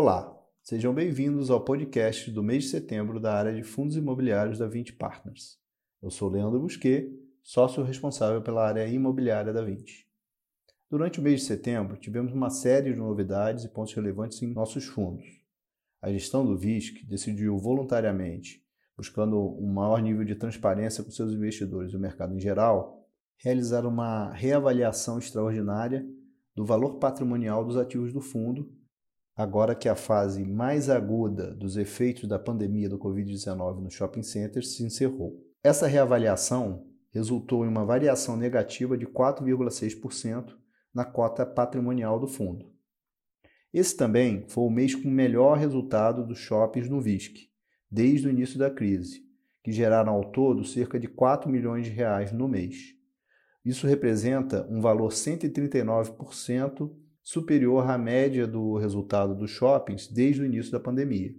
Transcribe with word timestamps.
Olá, 0.00 0.32
sejam 0.62 0.94
bem-vindos 0.94 1.50
ao 1.50 1.60
podcast 1.60 2.30
do 2.30 2.40
mês 2.40 2.62
de 2.62 2.70
setembro 2.70 3.18
da 3.18 3.34
área 3.34 3.52
de 3.52 3.64
fundos 3.64 3.96
imobiliários 3.96 4.56
da 4.56 4.68
20 4.68 4.92
Partners. 4.92 5.58
Eu 6.00 6.08
sou 6.08 6.28
Leandro 6.30 6.60
Busquet, 6.60 7.10
sócio 7.42 7.82
responsável 7.82 8.40
pela 8.40 8.64
área 8.64 8.86
imobiliária 8.86 9.52
da 9.52 9.60
20. 9.60 10.08
Durante 10.88 11.18
o 11.18 11.22
mês 11.24 11.40
de 11.40 11.46
setembro, 11.48 11.96
tivemos 11.96 12.32
uma 12.32 12.48
série 12.48 12.92
de 12.92 12.96
novidades 12.96 13.64
e 13.64 13.68
pontos 13.68 13.92
relevantes 13.92 14.40
em 14.40 14.46
nossos 14.46 14.84
fundos. 14.84 15.26
A 16.00 16.12
gestão 16.12 16.46
do 16.46 16.56
VISC 16.56 17.04
decidiu 17.04 17.58
voluntariamente, 17.58 18.64
buscando 18.96 19.36
um 19.60 19.66
maior 19.66 20.00
nível 20.00 20.24
de 20.24 20.36
transparência 20.36 21.02
com 21.02 21.10
seus 21.10 21.32
investidores 21.32 21.92
e 21.92 21.96
o 21.96 22.00
mercado 22.00 22.36
em 22.36 22.38
geral, 22.38 23.04
realizar 23.36 23.84
uma 23.84 24.30
reavaliação 24.30 25.18
extraordinária 25.18 26.08
do 26.54 26.64
valor 26.64 27.00
patrimonial 27.00 27.64
dos 27.64 27.76
ativos 27.76 28.12
do 28.12 28.20
fundo 28.20 28.77
agora 29.38 29.72
que 29.72 29.88
a 29.88 29.94
fase 29.94 30.44
mais 30.44 30.90
aguda 30.90 31.54
dos 31.54 31.76
efeitos 31.76 32.28
da 32.28 32.40
pandemia 32.40 32.88
do 32.88 32.98
Covid-19 32.98 33.80
nos 33.80 33.94
shopping 33.94 34.24
centers 34.24 34.74
se 34.74 34.82
encerrou. 34.82 35.40
Essa 35.62 35.86
reavaliação 35.86 36.84
resultou 37.12 37.64
em 37.64 37.68
uma 37.68 37.84
variação 37.84 38.36
negativa 38.36 38.98
de 38.98 39.06
4,6% 39.06 40.56
na 40.92 41.04
cota 41.04 41.46
patrimonial 41.46 42.18
do 42.18 42.26
fundo. 42.26 42.66
Esse 43.72 43.96
também 43.96 44.44
foi 44.48 44.64
o 44.64 44.70
mês 44.70 44.96
com 44.96 45.06
o 45.06 45.12
melhor 45.12 45.56
resultado 45.56 46.26
dos 46.26 46.38
shoppings 46.38 46.88
no 46.88 47.00
VISC, 47.00 47.48
desde 47.88 48.26
o 48.26 48.30
início 48.30 48.58
da 48.58 48.68
crise, 48.68 49.22
que 49.62 49.70
geraram 49.70 50.14
ao 50.14 50.32
todo 50.32 50.64
cerca 50.64 50.98
de 50.98 51.06
4 51.06 51.48
milhões 51.48 51.86
de 51.86 51.92
reais 51.92 52.32
no 52.32 52.48
mês. 52.48 52.92
Isso 53.64 53.86
representa 53.86 54.66
um 54.68 54.80
valor 54.80 55.10
139% 55.10 56.90
superior 57.28 57.90
à 57.90 57.98
média 57.98 58.46
do 58.46 58.78
resultado 58.78 59.34
dos 59.34 59.50
shoppings 59.50 60.06
desde 60.10 60.40
o 60.40 60.46
início 60.46 60.72
da 60.72 60.80
pandemia. 60.80 61.34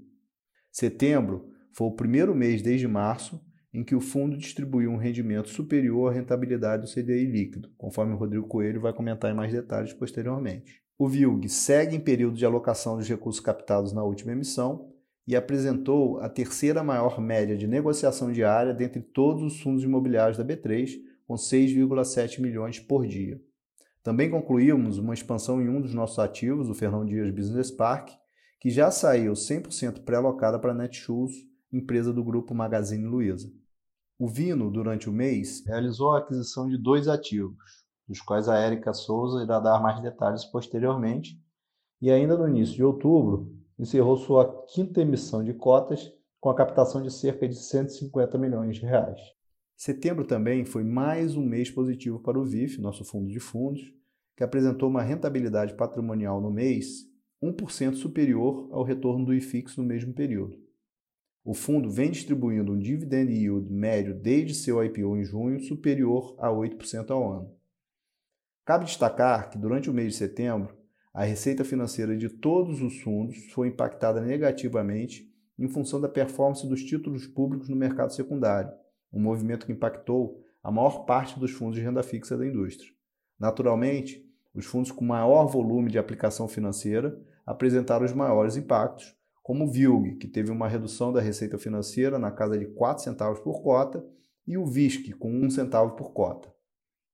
Setembro 0.71 1.49
foi 1.73 1.87
o 1.87 1.95
primeiro 1.95 2.35
mês 2.35 2.61
desde 2.61 2.87
março 2.87 3.43
em 3.73 3.83
que 3.83 3.95
o 3.95 3.99
fundo 3.99 4.37
distribuiu 4.37 4.91
um 4.91 4.97
rendimento 4.97 5.49
superior 5.49 6.11
à 6.11 6.13
rentabilidade 6.13 6.83
do 6.83 6.93
CDI 6.93 7.25
líquido, 7.25 7.71
conforme 7.75 8.13
o 8.13 8.17
Rodrigo 8.17 8.47
Coelho 8.47 8.79
vai 8.79 8.93
comentar 8.93 9.31
em 9.31 9.35
mais 9.35 9.51
detalhes 9.51 9.91
posteriormente. 9.91 10.79
O 10.95 11.07
VILG 11.07 11.49
segue 11.49 11.95
em 11.95 11.99
período 11.99 12.37
de 12.37 12.45
alocação 12.45 12.95
dos 12.95 13.09
recursos 13.09 13.41
captados 13.41 13.91
na 13.91 14.03
última 14.03 14.31
emissão 14.31 14.91
e 15.27 15.35
apresentou 15.35 16.19
a 16.19 16.29
terceira 16.29 16.83
maior 16.83 17.19
média 17.19 17.57
de 17.57 17.65
negociação 17.65 18.31
diária 18.31 18.75
dentre 18.75 19.01
todos 19.01 19.41
os 19.41 19.59
fundos 19.59 19.83
imobiliários 19.83 20.37
da 20.37 20.45
B3, 20.45 20.99
com 21.25 21.33
6,7 21.33 22.39
milhões 22.39 22.79
por 22.79 23.07
dia. 23.07 23.41
Também 24.03 24.29
concluímos 24.29 24.97
uma 24.97 25.13
expansão 25.13 25.61
em 25.61 25.67
um 25.67 25.81
dos 25.81 25.93
nossos 25.93 26.19
ativos, 26.19 26.69
o 26.69 26.73
Fernão 26.73 27.05
Dias 27.05 27.29
Business 27.31 27.69
Park, 27.69 28.09
que 28.59 28.69
já 28.69 28.89
saiu 28.91 29.33
100% 29.33 30.03
pré-alocada 30.03 30.57
para 30.57 30.71
a 30.71 30.75
Netshoes, 30.75 31.33
empresa 31.71 32.11
do 32.13 32.23
grupo 32.23 32.55
Magazine 32.55 33.05
Luiza. 33.05 33.51
O 34.17 34.27
Vino, 34.27 34.69
durante 34.69 35.09
o 35.09 35.13
mês, 35.13 35.63
realizou 35.65 36.11
a 36.11 36.19
aquisição 36.19 36.67
de 36.67 36.77
dois 36.77 37.07
ativos, 37.07 37.85
dos 38.07 38.21
quais 38.21 38.49
a 38.49 38.57
Érica 38.57 38.93
Souza 38.93 39.43
irá 39.43 39.59
dar 39.59 39.81
mais 39.81 40.01
detalhes 40.01 40.43
posteriormente, 40.45 41.39
e 42.01 42.09
ainda 42.09 42.37
no 42.37 42.47
início 42.47 42.75
de 42.75 42.83
outubro, 42.83 43.53
encerrou 43.77 44.17
sua 44.17 44.65
quinta 44.67 45.01
emissão 45.01 45.43
de 45.43 45.53
cotas 45.53 46.11
com 46.39 46.49
a 46.49 46.55
captação 46.55 47.01
de 47.01 47.11
cerca 47.11 47.47
de 47.47 47.55
150 47.55 48.37
milhões 48.37 48.77
de 48.77 48.85
reais. 48.85 49.19
Setembro 49.79 50.25
também 50.25 50.65
foi 50.65 50.83
mais 50.83 51.37
um 51.37 51.45
mês 51.45 51.71
positivo 51.71 52.19
para 52.19 52.37
o 52.37 52.43
VIF, 52.43 52.81
nosso 52.81 53.05
fundo 53.05 53.31
de 53.31 53.39
fundos, 53.39 53.93
que 54.35 54.43
apresentou 54.43 54.89
uma 54.89 55.01
rentabilidade 55.01 55.73
patrimonial 55.73 56.41
no 56.41 56.51
mês 56.51 57.05
1% 57.41 57.93
superior 57.93 58.67
ao 58.73 58.83
retorno 58.83 59.25
do 59.25 59.33
IFIX 59.33 59.77
no 59.77 59.85
mesmo 59.85 60.13
período. 60.13 60.61
O 61.45 61.53
fundo 61.53 61.89
vem 61.89 62.11
distribuindo 62.11 62.73
um 62.73 62.77
dividend 62.77 63.31
yield 63.31 63.71
médio 63.71 64.13
desde 64.13 64.53
seu 64.53 64.83
IPO 64.83 65.15
em 65.15 65.23
junho 65.23 65.61
superior 65.61 66.35
a 66.39 66.49
8% 66.49 67.09
ao 67.11 67.31
ano. 67.31 67.55
Cabe 68.65 68.83
destacar 68.83 69.49
que 69.49 69.57
durante 69.57 69.89
o 69.89 69.93
mês 69.93 70.11
de 70.11 70.19
setembro, 70.19 70.77
a 71.13 71.23
receita 71.23 71.63
financeira 71.63 72.17
de 72.17 72.27
todos 72.27 72.81
os 72.81 72.99
fundos 72.99 73.49
foi 73.53 73.69
impactada 73.69 74.19
negativamente 74.19 75.33
em 75.57 75.69
função 75.69 76.01
da 76.01 76.09
performance 76.09 76.67
dos 76.67 76.83
títulos 76.83 77.25
públicos 77.25 77.69
no 77.69 77.77
mercado 77.77 78.13
secundário, 78.13 78.77
um 79.11 79.21
movimento 79.21 79.65
que 79.65 79.71
impactou 79.71 80.41
a 80.63 80.71
maior 80.71 81.05
parte 81.05 81.39
dos 81.39 81.51
fundos 81.51 81.75
de 81.75 81.81
renda 81.81 82.03
fixa 82.03 82.37
da 82.37 82.45
indústria. 82.45 82.91
Naturalmente, 83.39 84.25
os 84.53 84.65
fundos 84.65 84.91
com 84.91 85.05
maior 85.05 85.45
volume 85.45 85.89
de 85.89 85.97
aplicação 85.97 86.47
financeira 86.47 87.19
apresentaram 87.45 88.05
os 88.05 88.13
maiores 88.13 88.57
impactos, 88.57 89.15
como 89.41 89.65
o 89.65 89.71
VILG, 89.71 90.17
que 90.17 90.27
teve 90.27 90.51
uma 90.51 90.67
redução 90.67 91.11
da 91.11 91.21
receita 91.21 91.57
financeira 91.57 92.19
na 92.19 92.29
casa 92.29 92.57
de 92.57 92.65
4 92.65 93.03
centavos 93.03 93.39
por 93.39 93.61
cota, 93.61 94.05
e 94.45 94.57
o 94.57 94.65
VISC, 94.65 95.13
com 95.13 95.31
1 95.31 95.49
centavo 95.51 95.95
por 95.95 96.11
cota. 96.11 96.53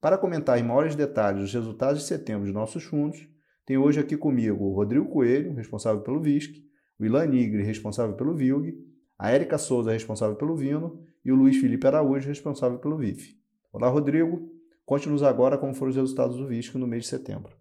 Para 0.01 0.17
comentar 0.17 0.59
em 0.59 0.63
maiores 0.63 0.95
detalhes 0.95 1.43
os 1.43 1.53
resultados 1.53 2.01
de 2.01 2.07
setembro 2.07 2.45
de 2.45 2.53
nossos 2.53 2.83
fundos, 2.83 3.27
tem 3.65 3.77
hoje 3.77 3.99
aqui 3.99 4.15
comigo 4.15 4.65
o 4.65 4.73
Rodrigo 4.73 5.09
Coelho, 5.09 5.53
responsável 5.53 6.01
pelo 6.01 6.21
VISC, 6.21 6.63
o 6.99 7.05
Ilan 7.05 7.27
Nigri, 7.27 7.63
responsável 7.63 8.15
pelo 8.15 8.35
VILG, 8.35 8.77
a 9.17 9.31
Érica 9.31 9.57
Souza, 9.57 9.91
responsável 9.91 10.35
pelo 10.35 10.55
Vino, 10.55 11.03
e 11.25 11.31
o 11.31 11.35
Luiz 11.35 11.57
Felipe 11.57 11.87
Araújo, 11.87 12.27
responsável 12.27 12.77
pelo 12.77 12.97
VIF. 12.97 13.35
Olá, 13.73 13.89
Rodrigo. 13.89 14.47
Conte-nos 14.85 15.23
agora 15.23 15.57
como 15.57 15.73
foram 15.73 15.89
os 15.89 15.95
resultados 15.95 16.37
do 16.37 16.45
VISC 16.45 16.77
no 16.77 16.85
mês 16.85 17.05
de 17.05 17.09
setembro. 17.09 17.57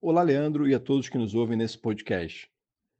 Olá, 0.00 0.22
Leandro, 0.22 0.68
e 0.68 0.74
a 0.74 0.80
todos 0.80 1.08
que 1.08 1.16
nos 1.16 1.36
ouvem 1.36 1.56
nesse 1.56 1.78
podcast. 1.78 2.50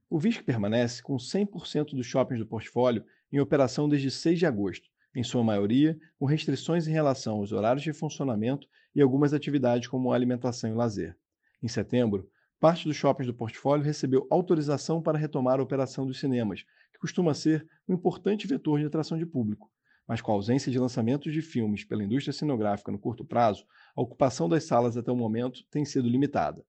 O 0.09 0.17
VISC 0.17 0.45
permanece 0.45 1.03
com 1.03 1.17
100% 1.17 1.97
dos 1.97 2.07
shoppings 2.07 2.39
do 2.39 2.47
portfólio 2.47 3.05
em 3.33 3.41
operação 3.41 3.89
desde 3.89 4.13
6 4.13 4.39
de 4.39 4.47
agosto, 4.47 4.89
em 5.13 5.25
sua 5.25 5.43
maioria 5.43 5.99
com 6.21 6.25
restrições 6.25 6.87
em 6.87 6.93
relação 6.93 7.39
aos 7.39 7.51
horários 7.51 7.83
de 7.83 7.93
funcionamento 7.93 8.69
e 8.95 9.03
algumas 9.03 9.35
atividades 9.35 9.89
como 9.89 10.13
alimentação 10.13 10.71
e 10.71 10.75
lazer. 10.75 11.17
Em 11.61 11.67
setembro, 11.67 12.31
parte 12.61 12.87
dos 12.87 12.97
shoppings 12.97 13.27
do 13.27 13.35
portfólio 13.35 13.85
recebeu 13.85 14.25
autorização 14.31 15.03
para 15.03 15.19
retomar 15.19 15.59
a 15.59 15.63
operação 15.65 16.07
dos 16.07 16.21
cinemas, 16.21 16.65
costuma 17.03 17.35
ser 17.35 17.67
um 17.89 17.95
importante 17.95 18.47
vetor 18.47 18.79
de 18.79 18.87
atração 18.87 19.19
de 19.19 19.27
público, 19.27 19.69
mas 20.07 20.21
com 20.21 20.31
a 20.31 20.37
ausência 20.37 20.71
de 20.71 20.79
lançamentos 20.79 21.33
de 21.33 21.43
filmes 21.43 21.83
pela 21.83 22.05
indústria 22.05 22.33
cenográfica 22.33 22.93
no 22.93 22.99
curto 22.99 23.25
prazo, 23.25 23.67
a 23.97 24.01
ocupação 24.01 24.49
das 24.49 24.63
salas 24.63 24.97
até 24.97 25.11
o 25.11 25.17
momento 25.17 25.65
tem 25.69 25.85
sido 25.85 26.09
limitada. 26.09 26.65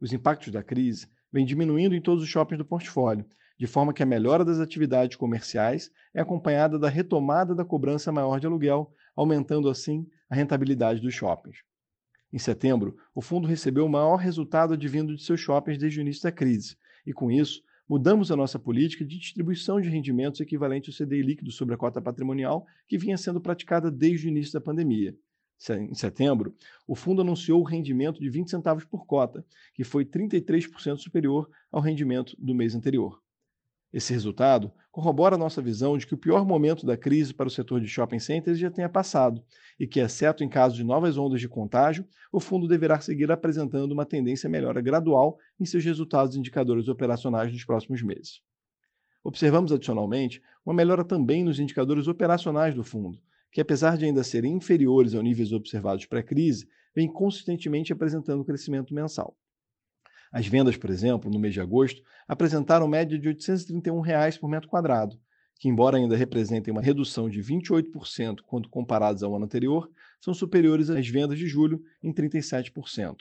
Os 0.00 0.12
impactos 0.12 0.52
da 0.52 0.62
crise 0.62 1.08
vêm 1.32 1.44
diminuindo 1.44 1.96
em 1.96 2.00
todos 2.00 2.22
os 2.22 2.30
shoppings 2.30 2.58
do 2.58 2.64
portfólio, 2.64 3.26
de 3.58 3.66
forma 3.66 3.92
que 3.92 4.04
a 4.04 4.06
melhora 4.06 4.44
das 4.44 4.60
atividades 4.60 5.16
comerciais 5.16 5.90
é 6.14 6.20
acompanhada 6.20 6.78
da 6.78 6.88
retomada 6.88 7.52
da 7.52 7.64
cobrança 7.64 8.12
maior 8.12 8.38
de 8.38 8.46
aluguel, 8.46 8.94
aumentando 9.16 9.68
assim 9.68 10.06
a 10.30 10.36
rentabilidade 10.36 11.00
dos 11.00 11.12
shoppings. 11.12 11.58
Em 12.32 12.38
setembro, 12.38 12.96
o 13.12 13.20
fundo 13.20 13.48
recebeu 13.48 13.84
o 13.84 13.90
maior 13.90 14.14
resultado 14.14 14.74
advindo 14.74 15.16
de 15.16 15.24
seus 15.24 15.40
shoppings 15.40 15.76
desde 15.76 15.98
o 15.98 16.02
início 16.02 16.22
da 16.22 16.30
crise, 16.30 16.76
e 17.04 17.12
com 17.12 17.32
isso 17.32 17.60
mudamos 17.90 18.30
a 18.30 18.36
nossa 18.36 18.56
política 18.56 19.04
de 19.04 19.18
distribuição 19.18 19.80
de 19.80 19.88
rendimentos 19.88 20.40
equivalente 20.40 20.88
ao 20.88 20.96
CDI 20.96 21.22
líquido 21.22 21.50
sobre 21.50 21.74
a 21.74 21.76
cota 21.76 22.00
patrimonial 22.00 22.64
que 22.86 22.96
vinha 22.96 23.18
sendo 23.18 23.40
praticada 23.40 23.90
desde 23.90 24.28
o 24.28 24.30
início 24.30 24.52
da 24.52 24.60
pandemia. 24.60 25.12
Em 25.68 25.92
setembro, 25.92 26.54
o 26.86 26.94
fundo 26.94 27.20
anunciou 27.20 27.60
o 27.60 27.64
rendimento 27.64 28.20
de 28.20 28.30
20 28.30 28.48
centavos 28.48 28.84
por 28.84 29.04
cota, 29.06 29.44
que 29.74 29.82
foi 29.82 30.04
33% 30.04 30.98
superior 30.98 31.50
ao 31.68 31.80
rendimento 31.80 32.36
do 32.38 32.54
mês 32.54 32.76
anterior. 32.76 33.20
Esse 33.92 34.12
resultado 34.12 34.72
corrobora 34.92 35.34
a 35.34 35.38
nossa 35.38 35.60
visão 35.60 35.98
de 35.98 36.06
que 36.06 36.14
o 36.14 36.18
pior 36.18 36.44
momento 36.46 36.86
da 36.86 36.96
crise 36.96 37.34
para 37.34 37.48
o 37.48 37.50
setor 37.50 37.80
de 37.80 37.88
shopping 37.88 38.20
centers 38.20 38.58
já 38.58 38.70
tenha 38.70 38.88
passado 38.88 39.42
e 39.78 39.86
que, 39.86 39.98
exceto 39.98 40.44
em 40.44 40.48
caso 40.48 40.76
de 40.76 40.84
novas 40.84 41.18
ondas 41.18 41.40
de 41.40 41.48
contágio, 41.48 42.06
o 42.32 42.38
fundo 42.38 42.68
deverá 42.68 43.00
seguir 43.00 43.30
apresentando 43.32 43.90
uma 43.90 44.06
tendência 44.06 44.48
melhora 44.48 44.80
gradual 44.80 45.38
em 45.58 45.64
seus 45.64 45.84
resultados 45.84 46.36
e 46.36 46.38
indicadores 46.38 46.86
operacionais 46.86 47.52
nos 47.52 47.64
próximos 47.64 48.00
meses. 48.02 48.40
Observamos 49.24 49.72
adicionalmente 49.72 50.40
uma 50.64 50.74
melhora 50.74 51.04
também 51.04 51.42
nos 51.42 51.58
indicadores 51.58 52.06
operacionais 52.06 52.74
do 52.74 52.84
fundo, 52.84 53.18
que, 53.50 53.60
apesar 53.60 53.98
de 53.98 54.04
ainda 54.04 54.22
serem 54.22 54.54
inferiores 54.54 55.14
aos 55.14 55.24
níveis 55.24 55.52
observados 55.52 56.06
pré-crise, 56.06 56.68
vem 56.94 57.12
consistentemente 57.12 57.92
apresentando 57.92 58.44
crescimento 58.44 58.94
mensal. 58.94 59.36
As 60.32 60.46
vendas, 60.46 60.76
por 60.76 60.90
exemplo, 60.90 61.30
no 61.30 61.38
mês 61.38 61.54
de 61.54 61.60
agosto, 61.60 62.02
apresentaram 62.28 62.86
média 62.86 63.18
de 63.18 63.26
831 63.26 64.00
reais 64.00 64.38
por 64.38 64.48
metro 64.48 64.68
quadrado, 64.68 65.18
que, 65.58 65.68
embora 65.68 65.96
ainda 65.96 66.16
representem 66.16 66.72
uma 66.72 66.80
redução 66.80 67.28
de 67.28 67.42
28% 67.42 68.38
quando 68.46 68.68
comparados 68.68 69.22
ao 69.22 69.34
ano 69.34 69.44
anterior, 69.44 69.90
são 70.20 70.32
superiores 70.32 70.88
às 70.88 71.06
vendas 71.08 71.38
de 71.38 71.48
julho 71.48 71.82
em 72.02 72.12
37%. 72.12 73.16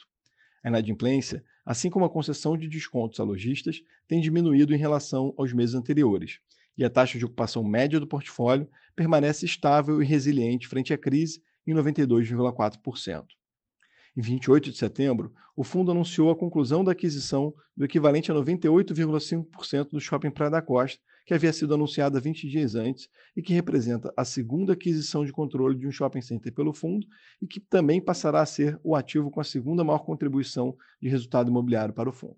A 0.63 0.69
inadimplência, 0.69 1.43
assim 1.65 1.89
como 1.89 2.05
a 2.05 2.09
concessão 2.09 2.55
de 2.55 2.67
descontos 2.67 3.19
a 3.19 3.23
lojistas, 3.23 3.81
tem 4.07 4.21
diminuído 4.21 4.73
em 4.73 4.77
relação 4.77 5.33
aos 5.37 5.51
meses 5.51 5.73
anteriores, 5.73 6.39
e 6.77 6.85
a 6.85 6.89
taxa 6.89 7.17
de 7.17 7.25
ocupação 7.25 7.63
média 7.63 7.99
do 7.99 8.07
portfólio 8.07 8.69
permanece 8.95 9.45
estável 9.45 10.01
e 10.01 10.05
resiliente 10.05 10.67
frente 10.67 10.93
à 10.93 10.97
crise 10.97 11.41
em 11.65 11.73
92,4%. 11.73 13.25
Em 14.15 14.21
28 14.21 14.71
de 14.71 14.77
setembro, 14.77 15.33
o 15.55 15.63
fundo 15.63 15.91
anunciou 15.91 16.31
a 16.31 16.35
conclusão 16.35 16.83
da 16.83 16.93
aquisição 16.93 17.53
do 17.75 17.85
equivalente 17.85 18.31
a 18.31 18.35
98,5% 18.35 19.89
do 19.91 19.99
Shopping 19.99 20.31
Praia 20.31 20.51
da 20.51 20.61
Costa, 20.61 20.99
que 21.25 21.33
havia 21.33 21.53
sido 21.53 21.73
anunciada 21.73 22.19
20 22.19 22.49
dias 22.49 22.73
antes 22.73 23.07
e 23.37 23.41
que 23.41 23.53
representa 23.53 24.11
a 24.17 24.25
segunda 24.25 24.73
aquisição 24.73 25.23
de 25.23 25.31
controle 25.31 25.77
de 25.77 25.85
um 25.87 25.91
shopping 25.91 26.21
center 26.21 26.51
pelo 26.51 26.73
fundo 26.73 27.05
e 27.39 27.45
que 27.45 27.59
também 27.59 28.01
passará 28.01 28.41
a 28.41 28.45
ser 28.45 28.79
o 28.83 28.95
ativo 28.95 29.29
com 29.29 29.39
a 29.39 29.43
segunda 29.43 29.83
maior 29.83 29.99
contribuição 29.99 30.75
de 30.99 31.07
resultado 31.07 31.49
imobiliário 31.49 31.93
para 31.93 32.09
o 32.09 32.11
fundo. 32.11 32.37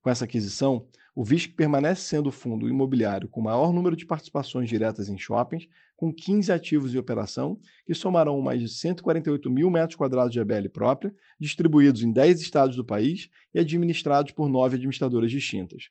Com 0.00 0.08
essa 0.08 0.24
aquisição, 0.24 0.86
o 1.14 1.24
VISC 1.24 1.52
permanece 1.54 2.02
sendo 2.02 2.28
o 2.28 2.32
fundo 2.32 2.68
imobiliário 2.68 3.28
com 3.28 3.40
maior 3.40 3.72
número 3.72 3.96
de 3.96 4.06
participações 4.06 4.68
diretas 4.68 5.08
em 5.08 5.18
shoppings, 5.18 5.68
com 5.96 6.12
15 6.12 6.52
ativos 6.52 6.94
em 6.94 6.98
operação, 6.98 7.58
que 7.86 7.94
somarão 7.94 8.40
mais 8.40 8.60
de 8.60 8.68
148 8.68 9.50
mil 9.50 9.70
metros 9.70 9.96
quadrados 9.96 10.32
de 10.32 10.38
ABL 10.38 10.68
própria, 10.72 11.14
distribuídos 11.40 12.02
em 12.02 12.12
10 12.12 12.40
estados 12.40 12.76
do 12.76 12.84
país 12.84 13.28
e 13.54 13.58
administrados 13.58 14.32
por 14.32 14.48
nove 14.48 14.76
administradoras 14.76 15.30
distintas. 15.30 15.88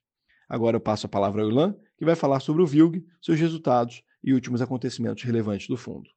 Agora 0.47 0.77
eu 0.77 0.81
passo 0.81 1.07
a 1.07 1.09
palavra 1.09 1.41
ao 1.41 1.49
Ilan, 1.49 1.75
que 1.97 2.05
vai 2.05 2.15
falar 2.15 2.39
sobre 2.39 2.61
o 2.61 2.67
VILG, 2.67 3.03
seus 3.21 3.39
resultados 3.39 4.03
e 4.23 4.33
últimos 4.33 4.61
acontecimentos 4.61 5.23
relevantes 5.23 5.67
do 5.67 5.75
fundo. 5.75 6.09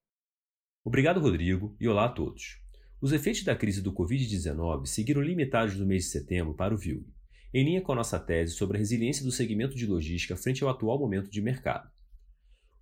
Obrigado, 0.84 1.20
Rodrigo, 1.20 1.74
e 1.80 1.88
olá 1.88 2.04
a 2.04 2.10
todos. 2.10 2.60
Os 3.00 3.12
efeitos 3.12 3.44
da 3.44 3.56
crise 3.56 3.80
do 3.80 3.92
Covid-19 3.92 4.86
seguiram 4.86 5.22
limitados 5.22 5.76
no 5.76 5.86
mês 5.86 6.04
de 6.04 6.10
setembro 6.10 6.54
para 6.54 6.74
o 6.74 6.76
VILG 6.76 7.06
em 7.52 7.64
linha 7.64 7.80
com 7.80 7.92
a 7.92 7.96
nossa 7.96 8.18
tese 8.18 8.54
sobre 8.54 8.76
a 8.76 8.80
resiliência 8.80 9.24
do 9.24 9.32
segmento 9.32 9.74
de 9.74 9.86
logística 9.86 10.36
frente 10.36 10.62
ao 10.62 10.70
atual 10.70 10.98
momento 10.98 11.30
de 11.30 11.40
mercado. 11.40 11.90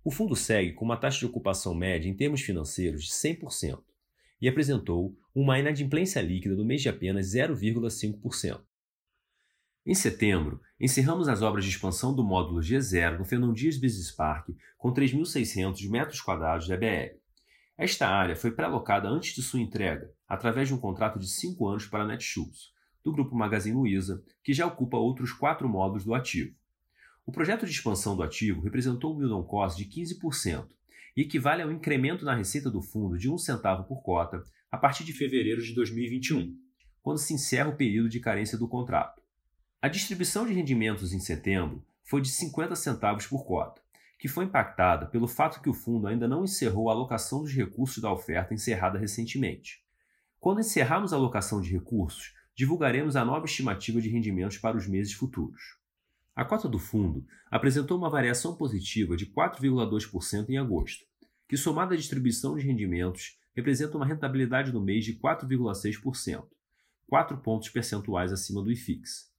O 0.07 0.09
fundo 0.09 0.37
segue 0.37 0.71
com 0.71 0.85
uma 0.85 0.95
taxa 0.95 1.19
de 1.19 1.25
ocupação 1.25 1.75
média 1.75 2.07
em 2.07 2.13
termos 2.13 2.39
financeiros 2.39 3.03
de 3.03 3.11
100% 3.11 3.83
e 4.39 4.47
apresentou 4.47 5.13
uma 5.35 5.59
inadimplência 5.59 6.21
líquida 6.21 6.55
no 6.55 6.63
mês 6.63 6.81
de 6.81 6.87
apenas 6.87 7.33
0,5%. 7.33 8.61
Em 9.85 9.93
setembro, 9.93 10.61
encerramos 10.79 11.27
as 11.27 11.41
obras 11.41 11.65
de 11.65 11.71
expansão 11.71 12.15
do 12.15 12.23
módulo 12.23 12.61
G0 12.61 13.17
no 13.17 13.25
Fernão 13.25 13.51
Dias 13.51 13.75
Business 13.75 14.09
Park 14.09 14.47
com 14.77 14.93
3.600 14.93 15.89
metros 15.89 16.21
quadrados 16.21 16.67
de 16.67 16.73
ABL. 16.73 17.19
Esta 17.77 18.07
área 18.07 18.37
foi 18.37 18.51
pré-alocada 18.51 19.09
antes 19.09 19.35
de 19.35 19.43
sua 19.43 19.59
entrega, 19.59 20.09
através 20.25 20.69
de 20.69 20.73
um 20.73 20.79
contrato 20.79 21.19
de 21.19 21.27
5 21.27 21.67
anos 21.67 21.85
para 21.85 22.05
a 22.05 22.07
Netshoes, 22.07 22.71
do 23.03 23.11
Grupo 23.11 23.35
Magazine 23.35 23.75
Luiza, 23.75 24.23
que 24.41 24.53
já 24.53 24.65
ocupa 24.65 24.95
outros 24.95 25.33
quatro 25.33 25.67
módulos 25.67 26.05
do 26.05 26.13
ativo. 26.13 26.55
O 27.27 27.31
projeto 27.33 27.65
de 27.65 27.73
expansão 27.73 28.15
do 28.15 28.23
ativo 28.23 28.61
representou 28.61 29.13
um 29.13 29.19
yield 29.19 29.33
on 29.33 29.43
cost 29.43 29.77
de 29.77 29.83
15% 29.83 30.69
e 31.13 31.23
equivale 31.23 31.61
ao 31.61 31.69
incremento 31.69 32.23
na 32.23 32.33
receita 32.33 32.71
do 32.71 32.81
fundo 32.81 33.17
de 33.17 33.29
um 33.29 33.37
centavo 33.37 33.83
por 33.83 34.01
cota 34.01 34.41
a 34.71 34.77
partir 34.77 35.03
de 35.03 35.11
fevereiro 35.11 35.61
de 35.61 35.73
2021, 35.75 36.57
quando 37.03 37.17
se 37.17 37.33
encerra 37.33 37.67
o 37.67 37.75
período 37.75 38.07
de 38.07 38.21
carência 38.21 38.57
do 38.57 38.65
contrato. 38.65 39.21
A 39.81 39.89
distribuição 39.89 40.47
de 40.47 40.53
rendimentos 40.53 41.11
em 41.11 41.19
setembro 41.19 41.85
foi 42.01 42.21
de 42.21 42.29
50 42.29 42.77
centavos 42.77 43.27
por 43.27 43.45
cota, 43.45 43.81
que 44.17 44.29
foi 44.29 44.45
impactada 44.45 45.05
pelo 45.07 45.27
fato 45.27 45.61
que 45.61 45.69
o 45.69 45.73
fundo 45.73 46.07
ainda 46.07 46.29
não 46.29 46.45
encerrou 46.45 46.89
a 46.89 46.93
alocação 46.93 47.41
dos 47.41 47.51
recursos 47.51 48.01
da 48.01 48.09
oferta 48.09 48.53
encerrada 48.53 48.97
recentemente. 48.97 49.83
Quando 50.39 50.61
encerrarmos 50.61 51.11
a 51.11 51.17
alocação 51.17 51.59
de 51.59 51.73
recursos, 51.73 52.33
divulgaremos 52.55 53.17
a 53.17 53.25
nova 53.25 53.45
estimativa 53.45 53.99
de 53.99 54.07
rendimentos 54.07 54.57
para 54.57 54.77
os 54.77 54.87
meses 54.87 55.11
futuros. 55.11 55.75
A 56.37 56.45
cota 56.45 56.69
do 56.69 56.77
fundo 56.77 57.25
apresentou 57.49 57.97
uma 57.97 58.11
variação 58.11 58.55
positiva 58.55 59.17
de 59.17 59.25
4,2% 59.25 60.47
em 60.49 60.59
agosto, 60.59 61.03
que, 61.49 61.57
somada 61.57 61.95
à 61.95 61.97
distribuição 61.97 62.55
de 62.55 62.63
rendimentos, 62.63 63.39
representa 63.55 63.97
uma 63.97 64.05
rentabilidade 64.05 64.71
no 64.71 64.79
mês 64.79 65.03
de 65.03 65.15
4,6%, 65.15 66.45
4 67.07 67.37
pontos 67.39 67.69
percentuais 67.69 68.31
acima 68.31 68.61
do 68.61 68.71
IFIX. 68.71 69.31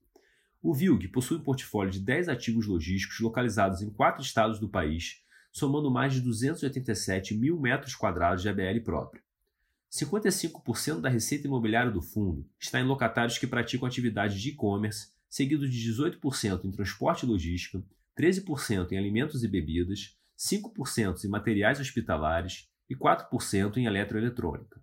O 0.60 0.74
VILG 0.74 1.06
possui 1.06 1.36
um 1.36 1.44
portfólio 1.44 1.92
de 1.92 2.00
10 2.00 2.28
ativos 2.28 2.66
logísticos 2.66 3.20
localizados 3.20 3.80
em 3.80 3.90
quatro 3.90 4.20
estados 4.20 4.58
do 4.58 4.68
país, 4.68 5.22
somando 5.52 5.92
mais 5.92 6.12
de 6.14 6.20
287 6.20 7.32
mil 7.32 7.60
metros 7.60 7.94
quadrados 7.94 8.42
de 8.42 8.48
ABL 8.48 8.80
próprio. 8.82 9.22
55% 9.88 11.00
da 11.00 11.08
receita 11.08 11.46
imobiliária 11.46 11.92
do 11.92 12.02
fundo 12.02 12.44
está 12.58 12.80
em 12.80 12.84
locatários 12.84 13.38
que 13.38 13.46
praticam 13.46 13.86
atividade 13.86 14.42
de 14.42 14.48
e-commerce, 14.48 15.16
seguido 15.28 15.68
de 15.68 15.78
18% 15.92 16.64
em 16.64 16.70
transporte 16.70 17.24
e 17.24 17.28
logística, 17.28 17.82
13% 18.18 18.92
em 18.92 18.98
alimentos 18.98 19.44
e 19.44 19.48
bebidas, 19.48 20.16
5% 20.36 21.24
em 21.24 21.28
materiais 21.28 21.80
hospitalares 21.80 22.68
e 22.88 22.96
4% 22.96 23.76
em 23.76 23.86
eletroeletrônica. 23.86 24.80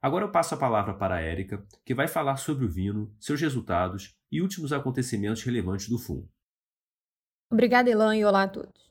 Agora 0.00 0.24
eu 0.24 0.30
passo 0.30 0.54
a 0.54 0.58
palavra 0.58 0.94
para 0.94 1.16
a 1.16 1.20
Érica, 1.20 1.64
que 1.84 1.94
vai 1.94 2.06
falar 2.06 2.36
sobre 2.36 2.64
o 2.64 2.70
Vino, 2.70 3.12
seus 3.18 3.40
resultados 3.40 4.16
e 4.30 4.40
últimos 4.40 4.72
acontecimentos 4.72 5.42
relevantes 5.42 5.88
do 5.88 5.98
fundo. 5.98 6.28
Obrigada, 7.50 7.90
Elan, 7.90 8.16
e 8.16 8.24
olá 8.24 8.44
a 8.44 8.48
todos. 8.48 8.88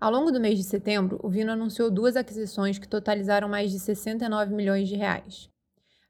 Ao 0.00 0.10
longo 0.10 0.30
do 0.30 0.40
mês 0.40 0.58
de 0.58 0.64
setembro, 0.64 1.20
o 1.22 1.28
Vino 1.28 1.52
anunciou 1.52 1.90
duas 1.90 2.16
aquisições 2.16 2.78
que 2.78 2.88
totalizaram 2.88 3.48
mais 3.48 3.70
de 3.70 3.78
69 3.78 4.54
milhões 4.54 4.88
de 4.88 4.96
reais. 4.96 5.49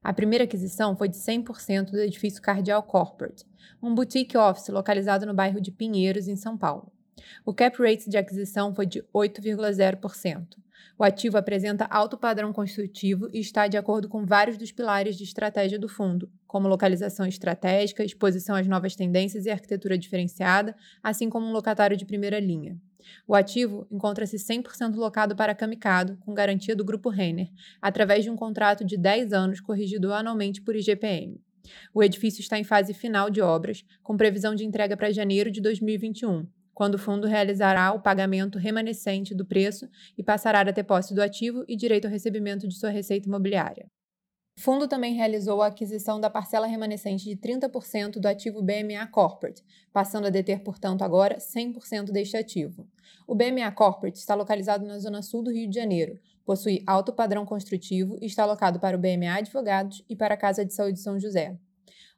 A 0.02 0.14
primeira 0.14 0.44
aquisição 0.44 0.97
foi 0.97 1.08
de 1.08 1.17
100% 1.17 1.91
do 1.91 2.00
edifício 2.00 2.41
Cardial 2.41 2.82
Corporate, 2.82 3.44
um 3.82 3.94
boutique 3.94 4.37
office 4.37 4.69
localizado 4.69 5.26
no 5.26 5.35
bairro 5.35 5.61
de 5.61 5.70
Pinheiros, 5.70 6.26
em 6.26 6.37
São 6.37 6.56
Paulo. 6.56 6.91
O 7.44 7.52
cap 7.52 7.76
rate 7.82 8.08
de 8.08 8.17
aquisição 8.17 8.75
foi 8.75 8.87
de 8.87 9.02
8,0%. 9.14 10.56
O 10.99 11.05
ativo 11.05 11.37
apresenta 11.37 11.85
alto 11.85 12.17
padrão 12.17 12.50
construtivo 12.50 13.29
e 13.32 13.41
está 13.41 13.69
de 13.69 13.76
acordo 13.76 14.08
com 14.08 14.25
vários 14.25 14.56
dos 14.56 14.73
pilares 14.73 15.17
de 15.17 15.25
estratégia 15.25 15.79
do 15.79 15.88
fundo, 15.88 16.31
como 16.46 16.67
localização 16.67 17.26
estratégica, 17.26 18.03
exposição 18.03 18.56
às 18.56 18.67
novas 18.67 18.96
tendências 18.96 19.44
e 19.44 19.50
arquitetura 19.50 19.99
diferenciada, 19.99 20.75
assim 21.03 21.29
como 21.29 21.46
um 21.46 21.53
locatário 21.53 21.96
de 21.96 22.06
primeira 22.06 22.41
linha. 22.41 22.81
O 23.26 23.35
ativo 23.35 23.87
encontra-se 23.91 24.37
100% 24.37 24.97
locado 24.97 25.35
para 25.37 25.55
Camicado, 25.55 26.17
com 26.19 26.35
garantia 26.35 26.75
do 26.76 26.85
Grupo 26.85 27.08
Renner, 27.08 27.49
através 27.81 28.25
de 28.25 28.31
um 28.31 28.37
contrato 28.37 28.85
de 28.85 28.97
10 28.97 29.32
anos 29.32 29.61
corrigido 29.61 30.12
anualmente 30.12 30.61
por 30.61 30.76
IGPM. 30.76 31.41
O 31.94 32.02
edifício 32.02 32.41
está 32.41 32.58
em 32.58 32.64
fase 32.64 32.94
final 32.94 33.31
de 33.31 33.41
obras, 33.41 33.85
com 34.02 34.17
previsão 34.17 34.55
de 34.55 34.64
entrega 34.64 34.97
para 34.97 35.12
janeiro 35.12 35.50
de 35.50 35.61
2021, 35.61 36.47
quando 36.73 36.94
o 36.94 36.99
fundo 36.99 37.26
realizará 37.26 37.93
o 37.93 38.00
pagamento 38.00 38.58
remanescente 38.58 39.35
do 39.35 39.44
preço 39.44 39.88
e 40.17 40.23
passará 40.23 40.61
a 40.61 40.73
ter 40.73 40.85
posse 40.85 41.14
do 41.14 41.23
ativo 41.23 41.65
e 41.69 41.77
direito 41.77 42.06
ao 42.06 42.10
recebimento 42.10 42.67
de 42.67 42.75
sua 42.75 42.91
receita 42.91 43.29
imobiliária. 43.29 43.86
O 44.60 44.62
fundo 44.62 44.86
também 44.86 45.14
realizou 45.14 45.62
a 45.62 45.69
aquisição 45.69 46.20
da 46.20 46.29
parcela 46.29 46.67
remanescente 46.67 47.24
de 47.24 47.34
30% 47.34 48.20
do 48.20 48.26
ativo 48.26 48.60
BMA 48.60 49.06
Corporate, 49.06 49.64
passando 49.90 50.26
a 50.26 50.31
deter, 50.31 50.60
portanto, 50.60 51.00
agora 51.00 51.38
100% 51.38 52.12
deste 52.12 52.36
ativo. 52.36 52.86
O 53.26 53.34
BMA 53.34 53.72
Corporate 53.72 54.19
está 54.19 54.34
localizado 54.34 54.84
na 54.84 54.98
zona 54.98 55.22
sul 55.22 55.43
do 55.43 55.50
Rio 55.50 55.67
de 55.67 55.76
Janeiro, 55.76 56.20
possui 56.44 56.84
alto 56.86 57.10
padrão 57.10 57.46
construtivo 57.46 58.19
e 58.20 58.26
está 58.26 58.43
alocado 58.43 58.79
para 58.79 58.98
o 58.98 59.00
BMA 59.00 59.32
Advogados 59.38 60.05
e 60.10 60.14
para 60.14 60.34
a 60.34 60.36
Casa 60.36 60.62
de 60.62 60.74
Saúde 60.74 61.00
São 61.00 61.19
José. 61.19 61.56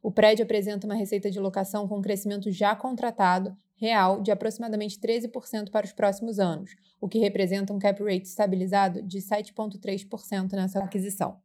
O 0.03 0.11
prédio 0.11 0.45
apresenta 0.45 0.85
uma 0.85 0.97
receita 0.97 1.31
de 1.31 1.39
locação 1.39 1.87
com 1.87 2.03
crescimento 2.03 2.51
já 2.51 2.75
contratado 2.75 3.57
real 3.77 4.21
de 4.21 4.33
aproximadamente 4.33 4.99
13% 4.99 5.71
para 5.71 5.87
os 5.87 5.93
próximos 5.93 6.41
anos, 6.41 6.75
o 7.01 7.09
que 7.09 7.21
representa 7.21 7.73
um 7.73 7.79
cap 7.79 8.03
rate 8.03 8.27
estabilizado 8.27 9.01
de 9.01 9.19
7,3% 9.21 10.55
nessa 10.55 10.81
aquisição. 10.81 11.41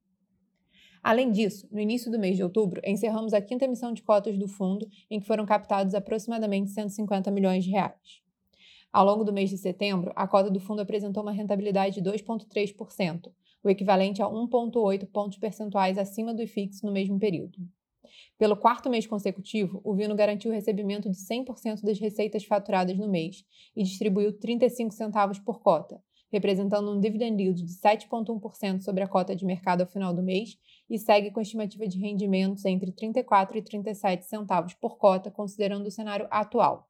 Além 1.04 1.32
disso, 1.32 1.68
no 1.72 1.80
início 1.80 2.12
do 2.12 2.20
mês 2.20 2.36
de 2.36 2.44
outubro, 2.44 2.82
encerramos 2.86 3.34
a 3.34 3.42
quinta 3.42 3.66
emissão 3.66 3.94
de 3.94 4.02
cotas 4.02 4.38
do 4.38 4.48
fundo, 4.48 4.88
em 5.10 5.20
que 5.20 5.28
foram 5.28 5.46
captados 5.46 5.94
aproximadamente 5.94 6.72
150 6.72 7.32
milhões 7.32 7.64
de 7.64 7.72
reais. 7.72 8.22
Ao 8.92 9.06
longo 9.06 9.24
do 9.24 9.34
mês 9.34 9.50
de 9.50 9.58
setembro, 9.58 10.12
a 10.16 10.28
cota 10.28 10.50
do 10.50 10.60
fundo 10.60 10.82
apresentou 10.82 11.22
uma 11.22 11.32
rentabilidade 11.32 12.02
de 12.02 12.10
2,3%, 12.10 13.32
o 13.64 13.70
equivalente 13.70 14.22
a 14.22 14.26
1,8 14.26 15.06
pontos 15.08 15.38
percentuais 15.38 15.98
acima 15.98 16.34
do 16.34 16.42
IFIX 16.42 16.82
no 16.82 16.92
mesmo 16.92 17.20
período. 17.20 17.58
Pelo 18.38 18.56
quarto 18.56 18.90
mês 18.90 19.06
consecutivo, 19.06 19.82
o 19.84 19.94
Vino 19.94 20.16
garantiu 20.16 20.52
o 20.52 20.54
recebimento 20.54 21.10
de 21.10 21.18
100% 21.18 21.82
das 21.82 22.00
receitas 22.00 22.46
faturadas 22.46 22.98
no 22.98 23.08
mês 23.08 23.44
e 23.76 23.84
distribuiu 23.84 24.38
35 24.38 24.94
centavos 24.94 25.40
por 25.40 25.60
cota, 25.60 26.02
representando 26.32 26.92
um 26.92 27.00
dividend 27.00 27.42
yield 27.42 27.64
de 27.64 27.74
7,1% 27.74 28.82
sobre 28.82 29.04
a 29.04 29.08
cota 29.08 29.36
de 29.36 29.46
mercado 29.46 29.82
ao 29.82 29.88
final 29.88 30.14
do 30.14 30.24
mês 30.24 30.58
e 30.90 30.98
segue 30.98 31.32
com 31.32 31.42
estimativa 31.42 31.88
de 31.88 32.00
rendimentos 32.00 32.66
entre 32.66 32.92
34 32.92 33.58
e 33.58 33.62
37 33.62 34.26
centavos 34.26 34.74
por 34.74 34.98
cota, 34.98 35.32
considerando 35.32 35.88
o 35.88 35.92
cenário 35.92 36.28
atual. 36.30 36.90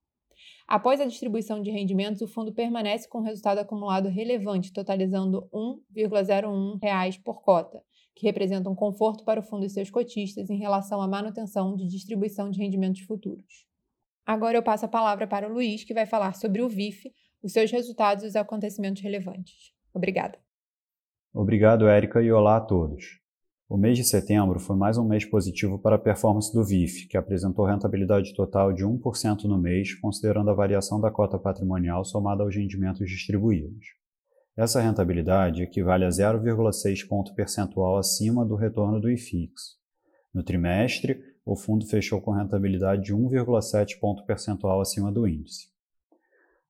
Após 0.68 1.00
a 1.00 1.06
distribuição 1.06 1.62
de 1.62 1.72
rendimentos, 1.72 2.22
o 2.22 2.28
fundo 2.28 2.54
permanece 2.54 3.08
com 3.08 3.20
um 3.20 3.24
resultado 3.24 3.60
acumulado 3.60 4.10
relevante, 4.10 4.74
totalizando 4.74 5.50
R$ 5.54 5.80
1,01 5.96 7.22
por 7.24 7.42
cota, 7.42 7.82
que 8.14 8.26
representa 8.26 8.70
um 8.70 8.76
conforto 8.76 9.24
para 9.24 9.40
o 9.40 9.44
fundo 9.44 9.66
e 9.66 9.70
seus 9.70 9.90
cotistas 9.90 10.50
em 10.50 10.58
relação 10.58 11.02
à 11.02 11.08
manutenção 11.08 11.76
de 11.76 11.88
distribuição 11.88 12.50
de 12.50 12.60
rendimentos 12.60 13.02
futuros. 13.02 13.66
Agora 14.26 14.58
eu 14.58 14.64
passo 14.64 14.86
a 14.86 14.90
palavra 14.90 15.26
para 15.26 15.48
o 15.48 15.54
Luiz, 15.54 15.86
que 15.86 15.94
vai 15.94 16.06
falar 16.06 16.36
sobre 16.36 16.62
o 16.62 16.68
VIF, 16.68 17.10
os 17.48 17.54
seus 17.54 17.72
resultados 17.72 18.26
e 18.26 18.28
os 18.28 18.36
acontecimentos 18.36 19.02
relevantes. 19.02 19.72
Obrigada. 19.94 20.38
Obrigado, 21.34 21.88
Érica, 21.88 22.22
e 22.22 22.30
olá 22.30 22.58
a 22.58 22.62
todos. 22.62 23.22
O 23.70 23.78
mês 23.78 23.98
de 23.98 24.04
setembro 24.04 24.60
foi 24.60 24.76
mais 24.76 24.98
um 24.98 25.08
mês 25.08 25.24
positivo 25.24 25.80
para 25.80 25.96
a 25.96 26.00
performance 26.00 26.54
do 26.54 26.64
VIF, 26.64 27.08
que 27.08 27.18
apresentou 27.18 27.66
rentabilidade 27.66 28.34
total 28.34 28.74
de 28.74 28.86
1% 28.86 29.44
no 29.46 29.58
mês, 29.58 29.96
considerando 29.96 30.50
a 30.50 30.54
variação 30.54 31.00
da 31.00 31.10
cota 31.10 31.40
patrimonial 31.40 32.04
somada 32.04 32.44
aos 32.44 32.54
rendimentos 32.54 33.10
distribuídos. 33.10 33.86
Essa 34.58 34.82
rentabilidade 34.82 35.64
equivale 35.64 36.04
a 36.04 36.10
0,6 36.10 37.08
ponto 37.08 37.34
percentual 37.34 37.98
acima 37.98 38.46
do 38.46 38.56
retorno 38.56 39.00
do 39.00 39.10
IFIX. 39.10 39.54
No 40.34 40.44
trimestre, 40.44 41.22
o 41.46 41.56
fundo 41.56 41.86
fechou 41.86 42.20
com 42.20 42.32
rentabilidade 42.32 43.04
de 43.04 43.16
1,7 43.16 44.00
ponto 44.02 44.26
percentual 44.26 44.82
acima 44.82 45.10
do 45.12 45.26
índice. 45.26 45.77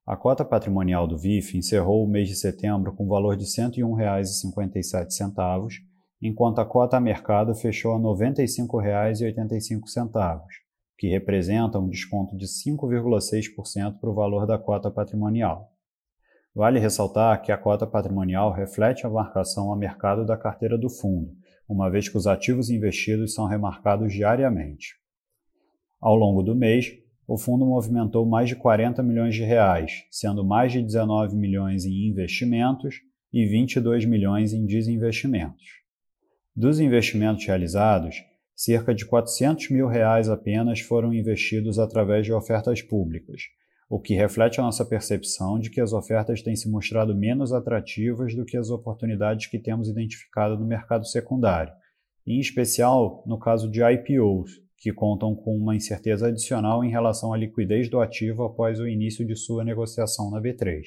A 0.08 0.16
cota 0.16 0.44
patrimonial 0.46 1.06
do 1.06 1.18
VIF 1.18 1.58
encerrou 1.58 2.02
o 2.02 2.08
mês 2.08 2.30
de 2.30 2.36
setembro 2.38 2.96
com 2.96 3.10
valor 3.10 3.36
de 3.36 3.44
R$ 3.44 3.70
101,57 3.70 5.82
enquanto 6.22 6.60
a 6.60 6.66
cota 6.66 6.96
a 6.96 7.02
mercado 7.02 7.54
fechou 7.54 7.92
a 7.92 7.98
R$ 7.98 8.04
95,85, 8.04 10.46
que 10.98 11.10
representa 11.10 11.78
um 11.78 11.90
desconto 11.90 12.38
de 12.38 12.46
5,6% 12.46 14.00
para 14.00 14.10
o 14.10 14.14
valor 14.14 14.48
da 14.48 14.58
cota 14.58 14.90
patrimonial. 14.90 15.74
Vale 16.56 16.80
ressaltar 16.80 17.42
que 17.42 17.52
a 17.52 17.58
cota 17.58 17.86
patrimonial 17.86 18.54
reflete 18.54 19.06
a 19.06 19.10
marcação 19.10 19.74
a 19.74 19.76
mercado 19.76 20.26
da 20.26 20.38
carteira 20.38 20.78
do 20.78 20.90
fundo, 20.90 21.36
uma 21.68 21.92
vez 21.92 22.08
que 22.08 22.18
os 22.18 22.28
ativos 22.28 22.70
investidos 22.70 23.34
são 23.34 23.46
remarcados 23.46 24.14
diariamente. 24.14 24.96
Ao 26.00 26.16
longo 26.16 26.42
do 26.42 26.56
mês, 26.56 26.94
o 27.28 27.38
fundo 27.38 27.66
movimentou 27.66 28.26
mais 28.26 28.48
de 28.48 28.56
40 28.56 29.04
milhões 29.04 29.36
de 29.36 29.44
reais, 29.44 30.06
sendo 30.10 30.46
mais 30.46 30.72
de 30.72 30.82
19 30.82 31.36
milhões 31.36 31.86
em 31.86 32.08
investimentos 32.08 33.02
e 33.34 33.46
22 33.46 34.06
milhões 34.06 34.54
em 34.54 34.66
desinvestimentos. 34.66 35.66
Dos 36.56 36.80
investimentos 36.80 37.46
realizados, 37.46 38.16
cerca 38.56 38.96
de 38.96 39.06
400 39.06 39.70
mil 39.70 39.88
reais 39.88 40.30
apenas 40.30 40.80
foram 40.80 41.14
investidos 41.14 41.78
através 41.78 42.26
de 42.26 42.32
ofertas 42.32 42.82
públicas, 42.82 43.42
o 43.90 44.00
que 44.00 44.16
reflete 44.16 44.60
a 44.60 44.64
nossa 44.64 44.86
percepção 44.86 45.60
de 45.60 45.70
que 45.70 45.82
as 45.82 45.92
ofertas 45.92 46.42
têm 46.42 46.56
se 46.56 46.70
mostrado 46.70 47.16
menos 47.16 47.52
atrativas 47.52 48.34
do 48.34 48.46
que 48.46 48.58
as 48.58 48.70
oportunidades 48.70 49.48
que 49.48 49.60
temos 49.60 49.90
identificado 49.90 50.58
no 50.58 50.66
mercado 50.66 51.06
secundário, 51.06 51.74
em 52.26 52.40
especial 52.40 53.24
no 53.28 53.38
caso 53.38 53.70
de 53.70 53.82
IPOs, 53.84 54.67
que 54.78 54.94
contam 54.94 55.36
com 55.36 55.58
uma 55.58 55.76
incerteza 55.76 56.28
adicional 56.28 56.84
em 56.84 56.90
relação 56.90 57.34
à 57.34 57.38
liquidez 57.38 57.90
do 57.90 58.00
ativo 58.00 58.44
após 58.44 58.80
o 58.80 58.88
início 58.88 59.26
de 59.26 59.36
sua 59.36 59.64
negociação 59.64 60.30
na 60.30 60.40
B3. 60.40 60.84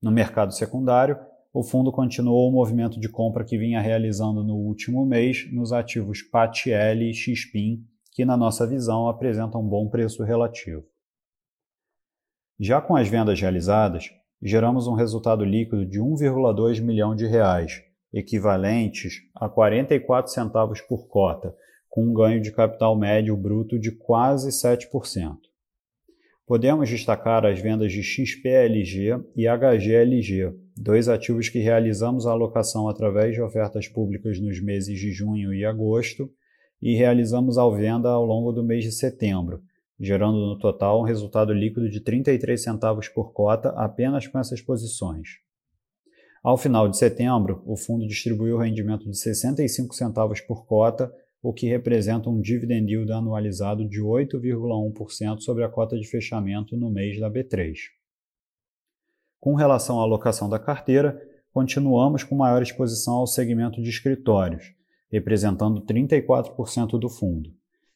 No 0.00 0.10
mercado 0.10 0.52
secundário, 0.52 1.18
o 1.52 1.62
fundo 1.62 1.92
continuou 1.92 2.48
o 2.48 2.52
movimento 2.52 2.98
de 2.98 3.08
compra 3.08 3.44
que 3.44 3.58
vinha 3.58 3.80
realizando 3.80 4.42
no 4.42 4.54
último 4.54 5.04
mês 5.04 5.52
nos 5.52 5.72
ativos 5.72 6.22
PATL 6.22 7.02
e 7.02 7.12
XPIN, 7.12 7.84
que, 8.12 8.24
na 8.24 8.36
nossa 8.36 8.66
visão, 8.66 9.08
apresentam 9.08 9.60
um 9.60 9.68
bom 9.68 9.88
preço 9.88 10.22
relativo. 10.22 10.84
Já 12.58 12.80
com 12.80 12.96
as 12.96 13.08
vendas 13.08 13.40
realizadas, 13.40 14.10
geramos 14.40 14.86
um 14.86 14.94
resultado 14.94 15.44
líquido 15.44 15.84
de 15.84 16.00
1,2 16.00 16.80
milhão 16.80 17.14
de 17.14 17.26
reais, 17.26 17.82
equivalentes 18.12 19.14
a 19.34 19.48
44 19.48 20.30
centavos 20.32 20.80
por 20.80 21.08
cota, 21.08 21.54
com 21.90 22.04
um 22.04 22.14
ganho 22.14 22.40
de 22.40 22.52
capital 22.52 22.96
médio 22.96 23.36
bruto 23.36 23.78
de 23.78 23.90
quase 23.90 24.48
7%. 24.50 25.36
Podemos 26.46 26.88
destacar 26.88 27.44
as 27.44 27.60
vendas 27.60 27.92
de 27.92 28.02
XPLG 28.02 29.22
e 29.36 29.46
HGLG, 29.46 30.54
dois 30.76 31.08
ativos 31.08 31.48
que 31.48 31.58
realizamos 31.58 32.26
a 32.26 32.30
alocação 32.30 32.88
através 32.88 33.34
de 33.34 33.42
ofertas 33.42 33.88
públicas 33.88 34.40
nos 34.40 34.60
meses 34.60 34.98
de 34.98 35.12
junho 35.12 35.52
e 35.52 35.64
agosto 35.64 36.30
e 36.80 36.94
realizamos 36.96 37.58
a 37.58 37.68
venda 37.68 38.08
ao 38.08 38.24
longo 38.24 38.52
do 38.52 38.64
mês 38.64 38.84
de 38.84 38.92
setembro, 38.92 39.62
gerando 39.98 40.38
no 40.38 40.58
total 40.58 41.00
um 41.00 41.04
resultado 41.04 41.52
líquido 41.52 41.90
de 41.90 42.00
33 42.00 42.62
centavos 42.62 43.08
por 43.08 43.32
cota 43.32 43.70
apenas 43.70 44.26
com 44.26 44.38
essas 44.38 44.60
posições. 44.60 45.38
Ao 46.42 46.56
final 46.56 46.88
de 46.88 46.96
setembro, 46.96 47.62
o 47.66 47.76
fundo 47.76 48.06
distribuiu 48.06 48.56
rendimento 48.56 49.08
de 49.08 49.16
65 49.16 49.94
centavos 49.94 50.40
por 50.40 50.64
cota 50.64 51.12
o 51.42 51.52
que 51.52 51.66
representa 51.66 52.28
um 52.28 52.40
dividend 52.40 52.90
yield 52.90 53.10
anualizado 53.12 53.88
de 53.88 54.00
8,1% 54.00 55.40
sobre 55.40 55.64
a 55.64 55.68
cota 55.68 55.98
de 55.98 56.06
fechamento 56.06 56.76
no 56.76 56.90
mês 56.90 57.18
da 57.18 57.30
B3. 57.30 57.74
Com 59.38 59.54
relação 59.54 59.98
à 59.98 60.02
alocação 60.02 60.50
da 60.50 60.58
carteira, 60.58 61.18
continuamos 61.50 62.22
com 62.22 62.36
maior 62.36 62.62
exposição 62.62 63.14
ao 63.14 63.26
segmento 63.26 63.82
de 63.82 63.88
escritórios, 63.88 64.74
representando 65.10 65.80
34% 65.80 66.98
do 66.98 67.08
fundo, 67.08 67.50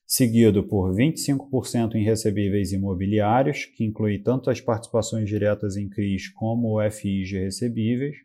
seguido 0.07 0.65
por 0.65 0.95
25% 0.95 1.97
em 1.97 2.03
recebíveis 2.03 2.73
imobiliários, 2.73 3.67
que 3.67 3.85
inclui 3.85 4.19
tanto 4.19 4.49
as 4.49 4.61
participações 4.61 5.29
diretas 5.29 5.77
em 5.77 5.89
CRIs 5.89 6.31
como 6.31 6.79
o 6.79 6.91
FIs 6.91 7.29
de 7.29 7.39
recebíveis, 7.39 8.17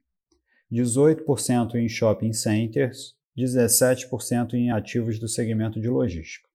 18% 0.72 1.76
em 1.76 1.90
shopping 1.90 2.32
centers 2.32 3.19
17% 3.39 4.53
em 4.53 4.72
ativos 4.72 5.19
do 5.19 5.27
segmento 5.27 5.79
de 5.79 5.89
logística. 5.89 6.48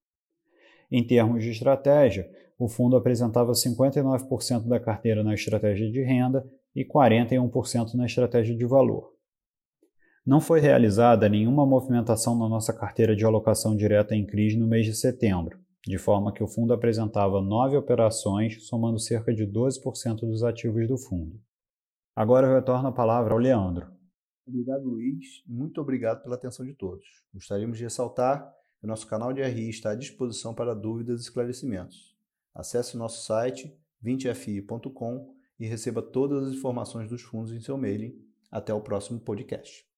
Em 0.91 1.05
termos 1.05 1.43
de 1.43 1.51
estratégia, 1.51 2.31
o 2.59 2.69
fundo 2.69 2.97
apresentava 2.97 3.53
59% 3.53 4.69
da 4.69 4.79
carteira 4.79 5.25
na 5.25 5.35
estratégia 5.35 5.91
de 5.91 6.03
renda 6.03 6.47
e 6.75 6.85
41% 6.85 7.95
na 7.95 8.07
estratégia 8.07 8.57
de 8.57 8.65
valor. 8.65 9.13
Não 10.27 10.41
foi 10.41 10.61
realizada 10.61 11.29
nenhuma 11.29 11.67
movimentação 11.67 12.39
na 12.39 12.49
nossa 12.49 12.73
carteira 12.73 13.15
de 13.15 13.25
alocação 13.25 13.77
direta 13.77 14.15
em 14.15 14.25
CRIs 14.25 14.57
no 14.57 14.67
mês 14.67 14.87
de 14.87 14.95
setembro, 14.95 15.59
de 15.87 15.99
forma 15.99 16.33
que 16.33 16.43
o 16.43 16.49
fundo 16.49 16.73
apresentava 16.73 17.43
nove 17.43 17.77
operações, 17.77 18.67
somando 18.67 18.99
cerca 18.99 19.35
de 19.35 19.47
12% 19.47 20.21
dos 20.21 20.43
ativos 20.43 20.89
do 20.89 20.97
fundo. 20.97 21.39
Agora 22.17 22.47
eu 22.47 22.55
retorno 22.55 22.89
a 22.89 22.93
palavra 22.93 23.35
ao 23.35 23.39
Leandro. 23.39 23.87
Obrigado, 24.47 24.85
Luiz. 24.85 25.43
Muito 25.47 25.81
obrigado 25.81 26.23
pela 26.23 26.35
atenção 26.35 26.65
de 26.65 26.75
todos. 26.75 27.07
Gostaríamos 27.33 27.79
de 27.79 27.85
ressaltar 27.85 28.55
que 28.79 28.85
o 28.85 28.89
nosso 28.89 29.07
canal 29.07 29.33
de 29.33 29.43
RI 29.43 29.71
está 29.71 29.91
à 29.91 29.95
disposição 29.95 30.55
para 30.55 30.75
dúvidas 30.75 31.21
e 31.21 31.25
esclarecimentos. 31.25 32.15
Acesse 32.55 32.97
nosso 32.97 33.25
site 33.25 33.75
20fi.com 34.05 35.35
e 35.59 35.67
receba 35.67 36.03
todas 36.03 36.49
as 36.49 36.55
informações 36.55 37.09
dos 37.09 37.23
fundos 37.23 37.53
em 37.53 37.61
seu 37.61 37.79
mailing. 37.79 38.15
Até 38.51 38.73
o 38.73 38.81
próximo 38.81 39.19
podcast. 39.19 39.94